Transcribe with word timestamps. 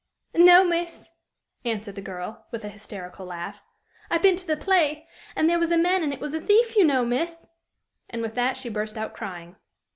"No, 0.33 0.63
miss," 0.63 1.11
answered 1.63 1.93
the 1.93 2.01
girl, 2.01 2.47
with 2.49 2.63
an 2.65 2.71
hysterical 2.71 3.23
laugh. 3.23 3.61
"I 4.09 4.17
been 4.17 4.35
to 4.37 4.47
the 4.47 4.57
play, 4.57 5.07
and 5.35 5.47
there 5.47 5.59
was 5.59 5.69
a 5.69 5.77
man 5.77 6.01
in 6.01 6.11
it 6.11 6.19
was 6.19 6.33
a 6.33 6.41
thief, 6.41 6.75
you 6.75 6.83
know, 6.83 7.05
miss!" 7.05 7.45
And 8.09 8.23
with 8.23 8.33
that 8.33 8.57
she 8.57 8.67
burst 8.67 8.97
out 8.97 9.13
crying. 9.13 9.57